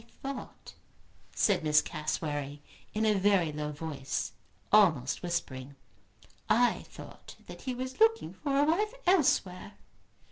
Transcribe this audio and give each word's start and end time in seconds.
"I 0.01 0.05
thought," 0.33 0.73
said 1.35 1.63
Miss 1.63 1.79
Cassewary, 1.79 2.59
in 2.91 3.05
a 3.05 3.13
very 3.13 3.51
low 3.51 3.71
voice, 3.71 4.31
almost 4.71 5.21
whispering, 5.21 5.75
"I 6.49 6.85
thought 6.89 7.35
that 7.45 7.61
he 7.61 7.75
was 7.75 7.99
looking 7.99 8.33
for 8.33 8.55
a 8.57 8.63
wife 8.63 8.95
elsewhere." 9.05 9.73